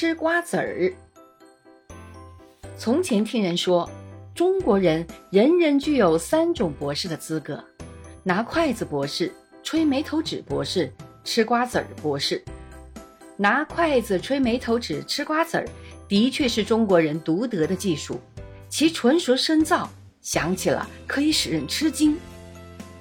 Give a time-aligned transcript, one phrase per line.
[0.00, 0.92] 吃瓜子儿。
[2.76, 3.90] 从前听人说，
[4.32, 7.60] 中国人人人具有三种博士的资格：
[8.22, 10.88] 拿筷子博士、吹眉头纸博士、
[11.24, 12.40] 吃瓜子儿博士。
[13.36, 15.66] 拿筷子、吹眉头纸、吃瓜子儿，
[16.06, 18.20] 的确是中国人独得的技术，
[18.68, 19.90] 其纯熟深造，
[20.22, 22.16] 想起了可以使人吃惊。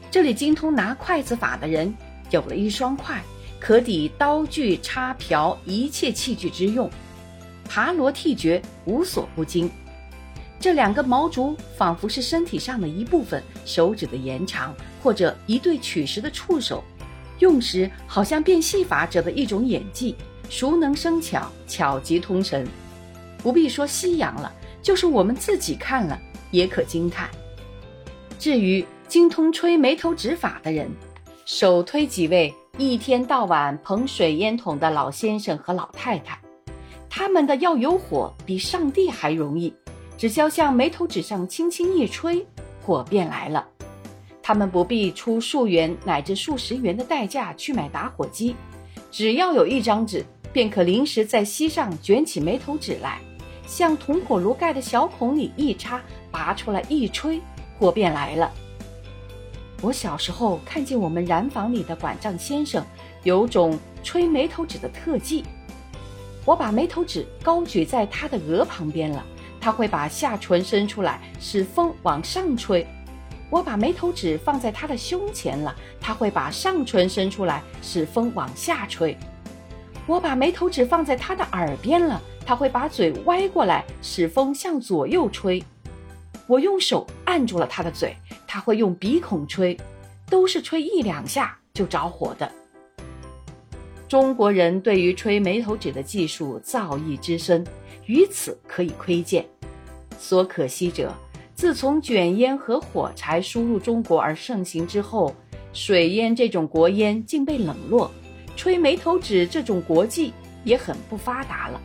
[0.09, 1.93] 这里精通拿筷子法的人，
[2.31, 3.21] 有了一双筷，
[3.59, 6.89] 可抵刀具、叉瓢一切器具之用。
[7.69, 9.69] 爬罗剔掘无所不精，
[10.59, 14.73] 这两个毛竹仿佛是身体上的一部分，手指的延长
[15.03, 16.83] 或者一对取食的触手，
[17.39, 20.15] 用时好像变戏法者的一种演技，
[20.49, 22.65] 熟能生巧，巧极通神。
[23.43, 26.17] 不必说西洋了，就是我们自己看了
[26.51, 27.29] 也可惊叹。
[28.39, 30.89] 至于精通吹眉头指法的人，
[31.45, 36.39] 首推几位一天到晚捧水烟筒的老先生和老太太。
[37.09, 39.73] 他们的要有火，比上帝还容易，
[40.15, 42.45] 只需要向眉头纸上轻轻一吹，
[42.79, 43.67] 火便来了。
[44.43, 48.55] 他们不必出数元乃至数十元的代价去买打火机，
[49.09, 53.19] 只要有一张纸，便可临时在膝上卷起眉头纸来，
[53.65, 57.41] 向铜火炉盖的小孔里一插，拔出来一吹，
[57.79, 58.51] 火便来了。
[59.81, 62.83] 我小时候看见我们染坊里的管账先生，
[63.23, 65.43] 有种吹眉头纸的特技。
[66.45, 69.23] 我把眉头纸高举在他的额旁边了，
[69.61, 72.87] 他会把下唇伸出来，使风往上吹。
[73.51, 79.15] 我把眉头纸放在他的胸前了，他会把上唇伸出来，使风往下吹。
[80.07, 85.63] 我把眉头纸放在他的耳边了，他会把嘴歪过来，使风向左右吹。
[86.47, 88.15] 我用手按住了他的嘴，
[88.47, 89.77] 他会用鼻孔吹，
[90.29, 92.49] 都是吹一两下就着火的。
[94.07, 97.65] 中国人对于吹眉头纸的技术造诣之深，
[98.05, 99.45] 于此可以窥见。
[100.17, 101.13] 所可惜者，
[101.53, 105.35] 自从卷烟和火柴输入中国而盛行之后，
[105.73, 108.09] 水烟这种国烟竟被冷落，
[108.55, 110.33] 吹眉头纸这种国技
[110.63, 111.81] 也很不发达了。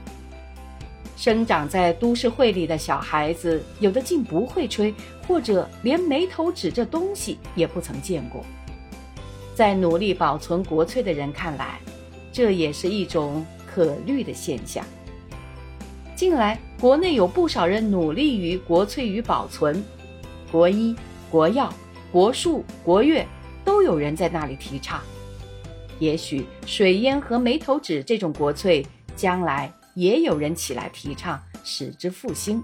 [1.23, 4.93] 生长在都市会里的小孩子，有的竟不会吹，
[5.25, 8.45] 或者连眉头纸这东西也不曾见过。
[9.55, 11.79] 在努力保存国粹的人看来，
[12.33, 14.85] 这也是一种可虑的现象。
[16.17, 19.81] 近来，国内有不少人努力于国粹与保存，
[20.51, 20.93] 国医、
[21.31, 21.73] 国药、
[22.11, 23.25] 国术、国乐，
[23.65, 25.01] 都有人在那里提倡。
[26.01, 28.85] 也许水烟和眉头纸这种国粹，
[29.15, 32.63] 将来也有人起来提倡，使之复兴。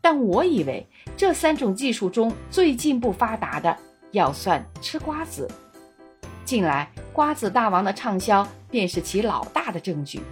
[0.00, 3.76] 但我以为这三种技术中最进步发达的，
[4.12, 5.48] 要算吃瓜子。
[6.44, 6.90] 近来。
[7.12, 10.22] 瓜子大王的畅销便是其老大的证据。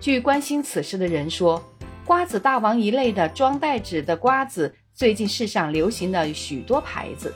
[0.00, 1.60] 据关心此事的人说，
[2.04, 7.34] 瓜子大王一类的装袋纸的瓜子，最近世上流行了许多牌子。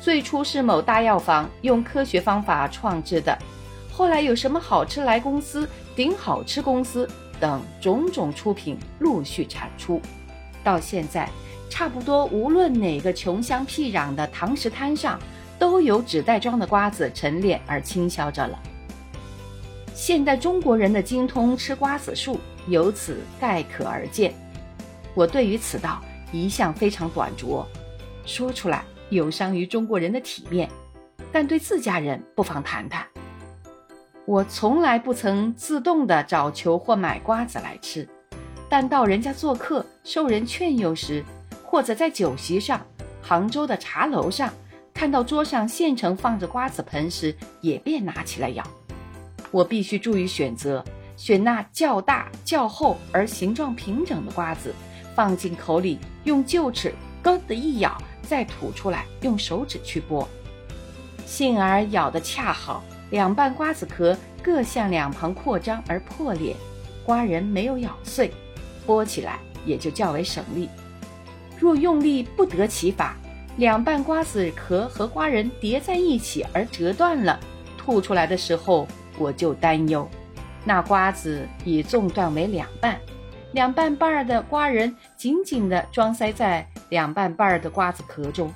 [0.00, 3.36] 最初是某大药房用科学方法创制的，
[3.96, 10.00] 后来有什么好吃来公司、顶好吃公司等种种出品陆续产出，
[10.64, 11.30] 到现在，
[11.70, 15.18] 差不多无论哪个穷乡僻壤的堂食摊上。
[15.56, 18.58] 都有纸袋装的瓜子陈列而倾销着了。
[19.94, 24.34] 现代中国人的精通吃瓜子术，由此概可而见。
[25.14, 27.66] 我对于此道一向非常短拙，
[28.26, 30.68] 说出来有伤于中国人的体面，
[31.30, 33.06] 但对自家人不妨谈谈。
[34.26, 38.08] 我从来不曾自动的找球或买瓜子来吃，
[38.70, 41.22] 但到人家做客受人劝诱时，
[41.62, 42.80] 或者在酒席上，
[43.20, 44.52] 杭州的茶楼上。
[44.94, 48.64] 看到桌上现成放着瓜子盆时，也便拿起来咬。
[49.50, 50.82] 我必须注意选择，
[51.16, 54.72] 选那较大较厚而形状平整的瓜子，
[55.14, 60.24] 放进口里，用臼齿咯的一咬，再吐出来，用手指去剥。
[61.26, 66.54] 幸而咬得恰好，两半瓜子壳各向两旁扩张而破裂，
[67.04, 68.32] 瓜仁没有咬碎，
[68.86, 70.68] 剥起来也就较为省力。
[71.58, 73.16] 若用力不得其法。
[73.56, 77.38] 两半瓜子壳和瓜仁叠在一起而折断了，
[77.78, 78.84] 吐出来的时候
[79.16, 80.08] 我就担忧，
[80.64, 82.98] 那瓜子已纵断为两半，
[83.52, 88.52] 两半瓣儿的瓜仁紧紧地装塞在两半瓣儿的瓜子壳中，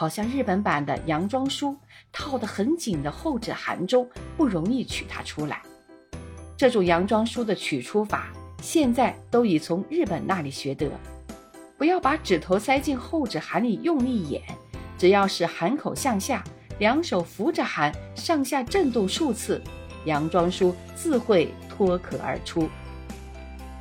[0.00, 1.76] 好像日本版的洋装书
[2.10, 5.60] 套得很紧的厚纸函中，不容易取它出来。
[6.56, 8.32] 这种洋装书的取出法，
[8.62, 10.90] 现在都已从日本那里学得。
[11.76, 14.42] 不要把指头塞进厚纸函里用力演，
[14.96, 16.42] 只要是函口向下，
[16.78, 19.60] 两手扶着函上下震动数次，
[20.06, 22.70] 洋装书自会脱壳而出，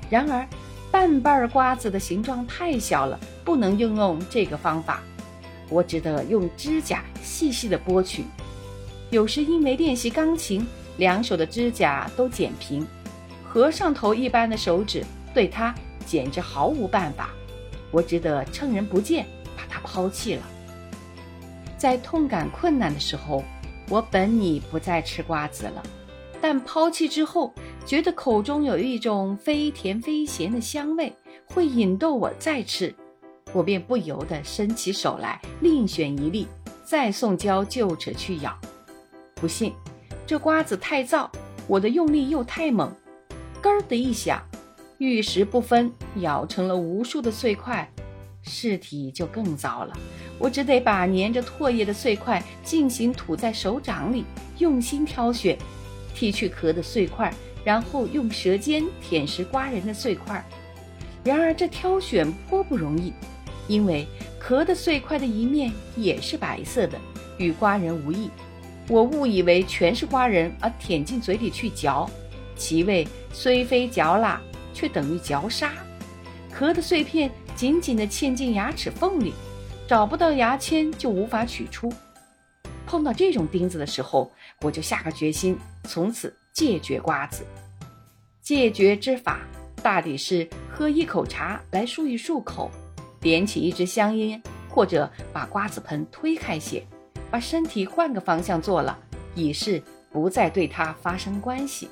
[0.10, 0.46] 然而，
[0.92, 5.02] 半瓣瓜子的形状太小了，不能应用这个方法。
[5.70, 8.24] 我只得用指甲细细的剥取。
[9.10, 10.66] 有时因为练习钢琴，
[10.98, 12.86] 两手的指甲都剪平，
[13.44, 15.74] 和尚头一般的手指，对它
[16.06, 17.32] 简直毫无办法。
[17.92, 19.26] 我只得趁人不见，
[19.58, 20.44] 把它抛弃了。
[21.78, 23.44] 在痛感困难的时候，
[23.90, 25.82] 我本已不再吃瓜子了，
[26.40, 27.52] 但抛弃之后，
[27.86, 31.12] 觉得口中有一种非甜非咸的香味，
[31.46, 32.94] 会引逗我再吃，
[33.54, 36.48] 我便不由得伸起手来，另选一粒，
[36.84, 38.56] 再送交臼齿去咬。
[39.36, 39.74] 不信，
[40.28, 41.30] 这瓜子太燥，
[41.68, 42.94] 我的用力又太猛，
[43.62, 44.42] 咯儿的一响，
[44.98, 47.90] 玉石不分，咬成了无数的碎块。
[48.42, 49.94] 试题就更糟了，
[50.40, 54.24] 我只得把粘着唾液的碎块进行吐在手掌里，
[54.60, 55.58] 用心挑选，
[56.16, 57.34] 剔去壳的碎块，
[57.66, 60.44] 然后用舌尖舔食瓜仁的碎块。
[61.22, 63.14] 然而这挑选颇不容易，
[63.70, 64.06] 因为
[64.38, 67.00] 壳的碎块的一面也是白色的，
[67.38, 68.30] 与瓜仁无异。
[68.90, 72.10] 我误以为全是瓜仁，而舔进嘴里去嚼，
[72.58, 74.42] 其味虽非嚼蜡，
[74.74, 75.72] 却等于嚼沙。
[76.52, 77.32] 壳的碎片。
[77.56, 79.34] 紧紧地嵌进牙齿缝里，
[79.86, 81.92] 找不到牙签就无法取出。
[82.88, 84.32] 碰到这种钉子的时候，
[84.62, 87.44] 我就下个决心，从此戒绝瓜子。
[88.42, 89.42] 戒绝之法
[89.84, 92.72] 大抵是喝一口茶来漱一漱口，
[93.20, 96.86] 点起一支香烟，或者把瓜子盆推开些，
[97.30, 98.98] 把身体换个方向坐了，
[99.36, 99.82] 以示
[100.12, 101.90] 不再对它发生关系。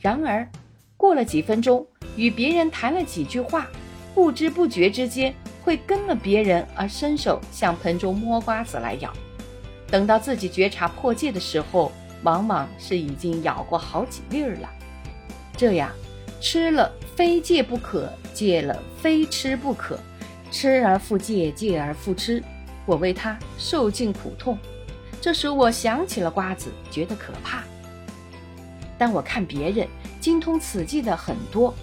[0.00, 0.48] 然而，
[0.96, 1.86] 过了几分钟，
[2.16, 3.66] 与别人谈了几句话。
[4.14, 5.32] 不知不觉之间，
[5.62, 9.12] 会跟了别人而伸手向盆中摸瓜子来咬。
[9.86, 11.92] 等到自己觉察破戒的时候，
[12.24, 14.68] 往往是已经咬过好几粒儿了。
[15.56, 15.92] 这样，
[16.40, 19.96] 吃了非戒不可，戒了非吃不可，
[20.50, 22.42] 吃而复戒，戒而复吃，
[22.86, 24.58] 我为他受尽苦痛。
[25.20, 27.64] 这时我想起了瓜子，觉得可怕。
[28.96, 29.86] 但我看别人
[30.20, 31.74] 精通此技的很多。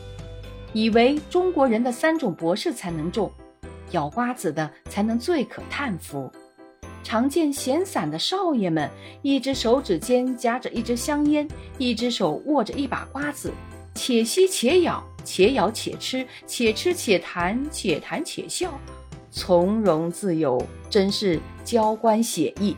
[0.73, 3.31] 以为中国人的三种博士才能中，
[3.91, 6.29] 咬瓜子的才能最可叹服。
[7.01, 8.89] 常见闲散的少爷们，
[9.21, 11.47] 一只手指间夹着一支香烟，
[11.77, 13.53] 一只手握着一把瓜子，
[13.93, 18.79] 且吸且咬，且咬且吃，且吃且谈，且谈且笑，
[19.31, 22.77] 从容自由，真是交关写意。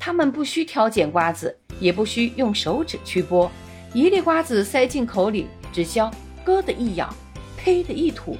[0.00, 3.48] 他们不需挑拣瓜子，也不需用手指去剥，
[3.92, 6.10] 一粒瓜子塞进口里，只消。
[6.44, 7.14] 咯的一咬，
[7.58, 8.34] 呸的一吐，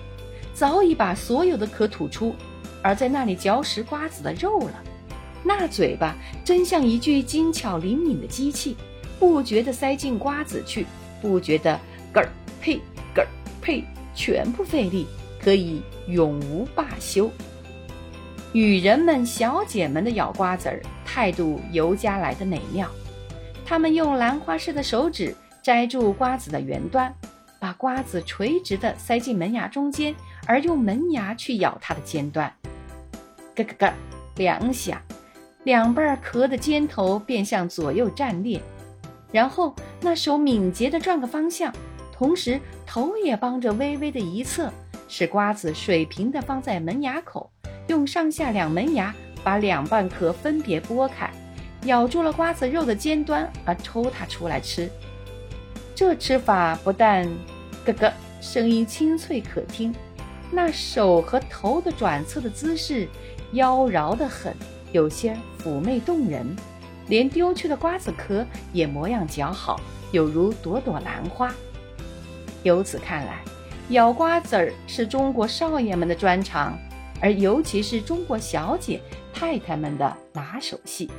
[0.54, 2.34] 早已把所有的壳吐出，
[2.82, 4.82] 而在那里嚼食瓜子的肉了。
[5.44, 8.76] 那嘴巴真像一具精巧灵敏的机器，
[9.18, 10.86] 不觉得塞进瓜子去，
[11.20, 11.78] 不觉得
[12.14, 12.32] 咯儿
[12.68, 12.80] 呸
[13.14, 13.26] 嗝儿
[13.62, 13.84] 呸，
[14.14, 15.06] 全部费力，
[15.42, 17.30] 可以永无罢休。
[18.52, 22.90] 女人们、小姐们的咬瓜子儿态度尤加来的美妙，
[23.64, 27.14] 她们用兰花似的手指摘住瓜子的圆端。
[27.60, 30.14] 把瓜子垂直地塞进门牙中间，
[30.46, 32.52] 而用门牙去咬它的尖端，
[33.56, 33.92] 咯咯咯
[34.36, 35.02] 两响，
[35.64, 38.60] 两瓣壳的尖头便向左右站裂，
[39.32, 41.74] 然后那手敏捷地转个方向，
[42.18, 44.72] 同时头也帮着微微的一侧，
[45.06, 47.48] 使瓜子水平地放在门牙口，
[47.86, 51.30] 用上下两门牙把两半壳分别剥开，
[51.84, 54.90] 咬住了瓜子肉的尖端而抽它出来吃。
[55.94, 57.24] 这吃法不但
[57.84, 59.94] 咯咯声音清脆可听，
[60.50, 63.06] 那手和头的转侧的姿势
[63.52, 64.52] 妖娆得很，
[64.90, 66.56] 有些妩媚动人，
[67.06, 71.54] 连丢去的瓜子壳也模样姣好，有如朵朵兰花。
[72.68, 73.42] 由此看来，
[73.88, 76.78] 咬瓜子儿是中国少爷们的专长，
[77.18, 79.00] 而尤其是中国小姐
[79.32, 81.10] 太太们的拿手戏。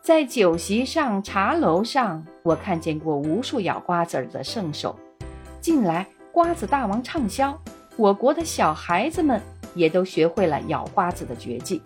[0.00, 4.98] 在酒席上、茶楼上，我看见过无数咬瓜子儿的圣手。
[5.60, 7.60] 近来瓜子大王畅销，
[7.96, 9.38] 我国的小孩子们
[9.74, 11.82] 也都学会了咬瓜子的绝技。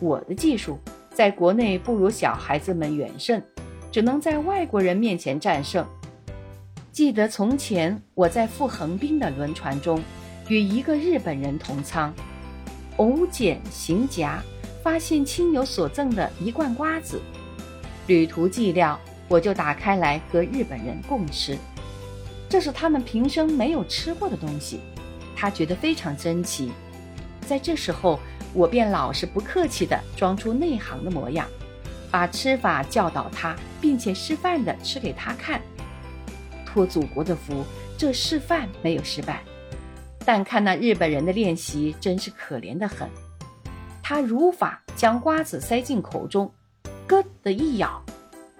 [0.00, 0.80] 我的技术
[1.14, 3.40] 在国内不如小孩子们远胜，
[3.92, 5.86] 只能在外国人面前战胜。
[6.96, 10.02] 记得从前我在赴横滨的轮船中，
[10.48, 12.10] 与一个日本人同舱，
[12.96, 14.42] 偶捡行夹。
[14.82, 17.20] 发现亲友所赠的一罐瓜子，
[18.06, 18.96] 旅途寂寥，
[19.28, 21.58] 我就打开来和日本人共吃。
[22.48, 24.80] 这是他们平生没有吃过的东西，
[25.36, 26.72] 他觉得非常珍奇。
[27.42, 28.18] 在这时候，
[28.54, 31.46] 我便老实不客气地装出内行的模样，
[32.10, 35.60] 把吃法教导他，并且示范地吃给他看。
[36.76, 37.64] 托祖国的福，
[37.96, 39.42] 这示范没有失败。
[40.26, 43.08] 但看那日本人的练习，真是可怜的很。
[44.02, 46.52] 他如法将瓜子塞进口中，
[47.06, 48.04] 咯的一咬，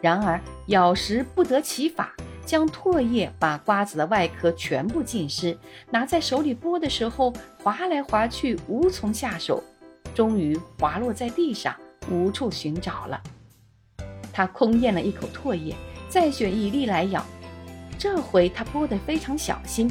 [0.00, 2.14] 然而咬时不得其法，
[2.46, 5.54] 将唾液把瓜子的外壳全部浸湿。
[5.90, 7.30] 拿在手里剥的时候，
[7.62, 9.62] 划来划去无从下手，
[10.14, 11.76] 终于滑落在地上，
[12.10, 13.22] 无处寻找了。
[14.32, 15.74] 他空咽了一口唾液，
[16.08, 17.22] 再选一粒来咬。
[17.98, 19.90] 这回他剥得非常小心，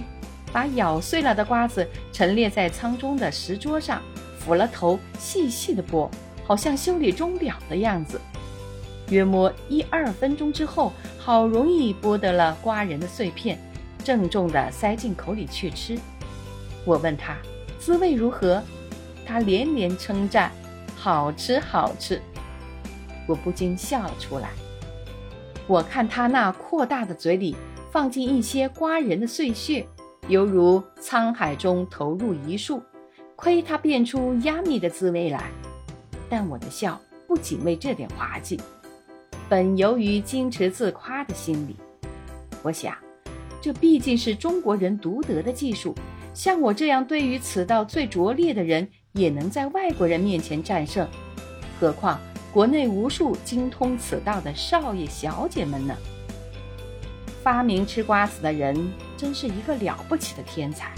[0.52, 4.02] 把咬碎了的瓜子陈列在舱中的石桌上，
[4.40, 6.10] 俯了头细细的剥，
[6.46, 8.20] 好像修理钟表的样子。
[9.10, 13.60] 约摸一二分钟之后，好容易剥得了瓜仁的碎片，
[14.04, 15.98] 郑重地塞进口里去吃。
[16.86, 17.36] 我问他
[17.80, 18.62] 滋味如何，
[19.26, 20.52] 他连连称赞
[20.96, 22.22] ：“好吃，好吃。”
[23.28, 24.50] 我不禁笑了出来。
[25.68, 27.56] 我看他那扩大的嘴里
[27.96, 29.88] 放进一些刮人的碎屑，
[30.28, 32.84] 犹如沧海中投入一束，
[33.38, 35.50] 亏他变出压蜜的滋味来。
[36.28, 38.60] 但我的笑不仅为这点滑稽，
[39.48, 41.78] 本由于矜持自夸的心理。
[42.62, 42.94] 我想，
[43.62, 45.96] 这毕竟是中国人独得的技术，
[46.34, 51.08] 像我这样对于此道最拙劣的人，也能在外国人面前战胜，
[51.80, 52.20] 何况？
[52.52, 55.96] 国内无数精通此道的少爷小姐们呢。
[57.46, 58.76] 发明吃瓜子的人
[59.16, 60.92] 真是一个了不起的天才。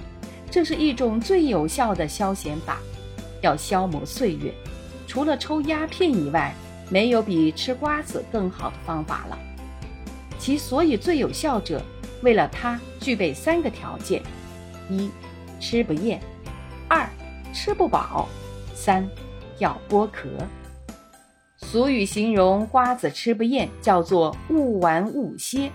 [0.49, 2.77] 这是一种最有效的消闲法，
[3.41, 4.53] 要消磨岁月，
[5.05, 6.55] 除了抽鸦片以外，
[6.89, 9.37] 没有比吃瓜子更好的方法了。
[10.39, 11.83] 其所以最有效者，
[12.21, 14.23] 为了它具备三个条件：
[14.89, 15.11] 一，
[15.59, 16.17] 吃不厌；
[16.87, 17.05] 二，
[17.53, 18.25] 吃不饱；
[18.73, 19.05] 三，
[19.57, 20.29] 要剥壳。
[21.57, 25.69] 俗语形容瓜子吃不厌，叫做勿玩勿歇。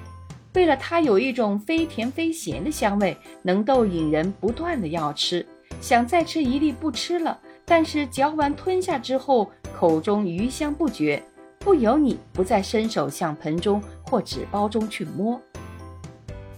[0.54, 5.46] 为了它有一种非甜非咸的香味，能够引人不断的要吃，
[5.80, 7.38] 想再吃一粒不吃了。
[7.64, 11.22] 但是嚼完吞下之后，口中余香不绝，
[11.58, 15.40] 不由你不再伸手向盆中或纸包中去摸。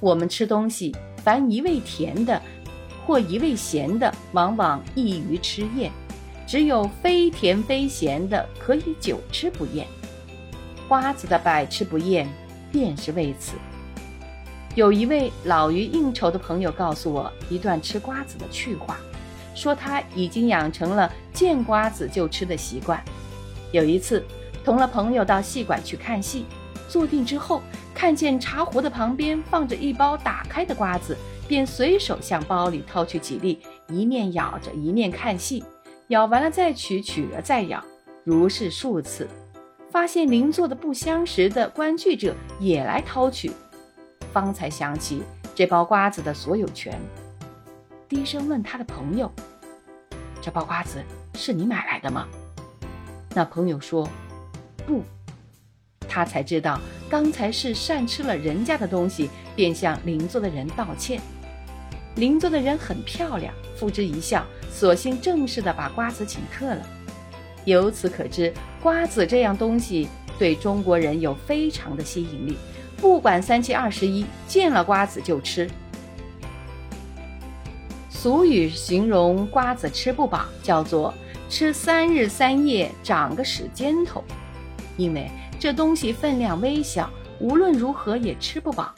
[0.00, 2.40] 我们吃东西，凡一味甜的，
[3.06, 5.92] 或一味咸的，往往易于吃厌。
[6.46, 9.86] 只有非甜非咸的可以久吃不厌，
[10.88, 12.28] 瓜子的百吃不厌
[12.72, 13.52] 便是为此。
[14.74, 18.98] 有一位老于应酬的朋友告诉我一段吃瓜子的趣话，
[19.54, 23.00] 说他已经养成了见瓜子就吃的习惯。
[23.70, 24.24] 有一次，
[24.64, 26.44] 同了朋友到戏馆去看戏，
[26.88, 27.62] 坐定之后，
[27.94, 31.16] 看见茶壶的旁边放着一包打开的瓜子，
[31.46, 35.62] 便随手向包里掏去几粒，一面咬着一面看戏。
[36.08, 37.82] 咬完了再取，取了再咬，
[38.24, 39.28] 如是数次，
[39.88, 43.52] 发现邻座的不相识的观剧者也来掏取，
[44.34, 45.22] 方才想起
[45.54, 47.00] 这包瓜子的所有权，
[48.08, 49.30] 低声问他的朋友
[50.42, 51.00] ：“这包瓜子
[51.34, 52.26] 是你买来的吗？”
[53.30, 54.08] 那朋友说
[54.84, 55.04] ：“不。”
[56.08, 61.20] 他才知道刚才是擅吃了人家的东西，便向邻座的人道歉。
[62.16, 66.84] 邻座的人很漂亮，付之一笑，索性正式的把瓜子请客了。
[67.64, 70.08] 由此可知，瓜子这样东西
[70.40, 72.56] 对中国人有非常的吸引力，
[72.96, 75.68] 不管三七二十一，见了瓜子就吃。
[78.08, 81.12] 俗语形容瓜子吃不饱，叫做
[81.48, 84.24] 吃三日三夜长个屎尖头，
[84.96, 88.94] 因为这东西分量微小，无论如何也吃不饱，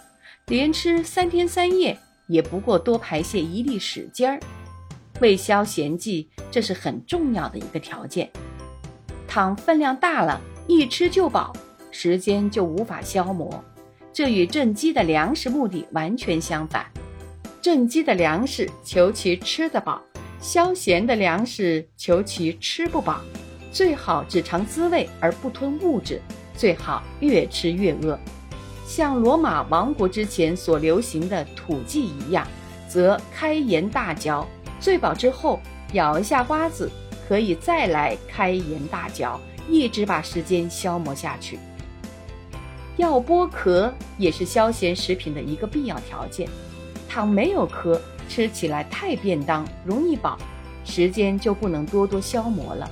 [0.46, 1.98] 连吃三天三夜。
[2.28, 4.40] 也不过多排泄一粒屎尖儿，
[5.20, 8.28] 为消嫌忌，这是很重要的一个条件。
[9.28, 11.52] 倘分量大了，一吃就饱，
[11.92, 13.62] 时间就无法消磨，
[14.16, 16.87] 这与赈饥的粮食目的完全相反。
[17.61, 20.00] 赈饥的粮食求其吃得饱，
[20.40, 23.20] 消闲的粮食求其吃不饱。
[23.70, 26.18] 最好只尝滋味而不吞物质，
[26.56, 28.18] 最好越吃越饿。
[28.87, 32.49] 像罗马亡国之前所流行的土祭一样，
[32.88, 34.49] 则开颜大嚼，
[34.80, 35.61] 醉饱之后
[35.92, 36.90] 咬一下瓜子，
[37.28, 41.58] 可以再来开颜大嚼，一直把时间消磨下去。
[42.96, 46.48] 要剥壳也是消闲食品的一个必要条件，
[47.08, 50.38] 倘没有壳，吃起来太便当，容易饱，
[50.84, 52.90] 时间就不能多多消磨了，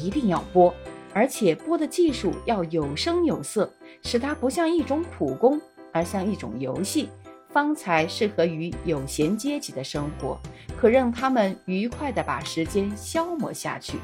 [0.00, 0.72] 一定要剥。
[1.14, 5.58] 而且剥的技术要有声有色，使它不像一种苦工，
[5.92, 7.08] 而像一种游戏，
[7.48, 10.38] 方才适合于有闲阶级的生活，
[10.76, 13.98] 可让他们愉快地把时间消磨下去。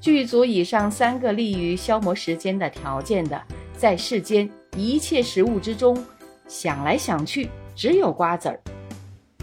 [0.00, 3.40] 具足以上三个利于消磨时间的条件的，
[3.82, 6.00] 在世间一切食物之中，
[6.46, 8.60] 想来想去只有瓜子儿。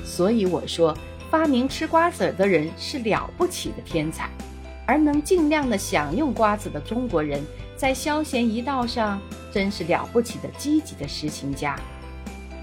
[0.02, 0.98] 所以我说，
[1.30, 4.30] 发明吃瓜子儿的人是了不起的天才，
[4.86, 7.44] 而能尽量的享用瓜子的中国人，
[7.76, 9.20] 在消闲一道上
[9.52, 11.78] 真是了不起的积极的实行家。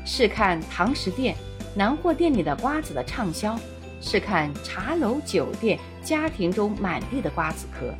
[0.02, 1.36] 试看堂食店、
[1.74, 3.54] 南货店里的瓜子的畅销，
[4.00, 7.92] 试看茶楼、酒店、家庭中满地的瓜子壳，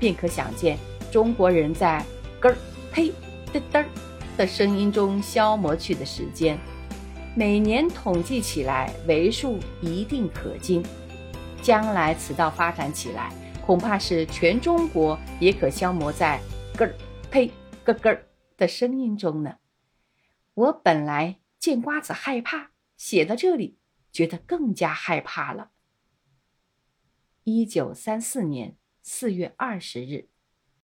[0.00, 0.76] 便可想见
[1.12, 2.04] 中国人在
[2.42, 2.58] “根儿
[2.92, 3.12] 呸”
[3.52, 3.84] 嘚嘚
[4.36, 6.58] 的声音中消磨去的时间。
[7.36, 10.84] 每年统计起来，为数一定可惊。
[11.62, 13.32] 将来此道发展起来，
[13.64, 16.40] 恐怕是全中国也可消磨在
[16.76, 16.94] “咯儿
[17.30, 17.50] 呸
[17.84, 19.56] ”“咯咯儿”的声音中呢。
[20.54, 23.78] 我本来见瓜子害怕，写到这里，
[24.10, 25.70] 觉得更加害怕了。
[27.44, 30.28] 一九三四年四月二十日。